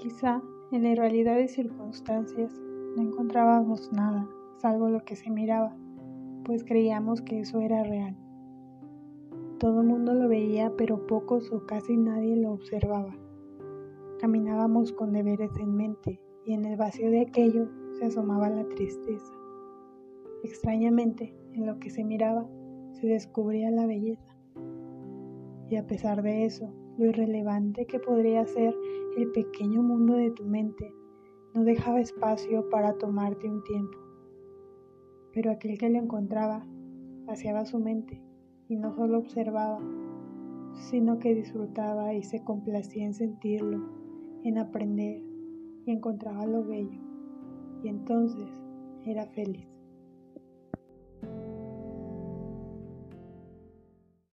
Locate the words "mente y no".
37.78-38.94